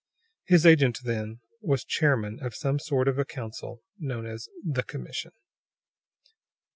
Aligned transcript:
His 0.45 0.65
agent, 0.65 0.97
then, 1.03 1.41
was 1.61 1.85
chairman 1.85 2.39
of 2.41 2.55
some 2.55 2.79
sort 2.79 3.07
of 3.07 3.19
a 3.19 3.23
council, 3.23 3.83
known 3.99 4.25
as 4.25 4.49
"the 4.63 4.81
commission." 4.81 5.31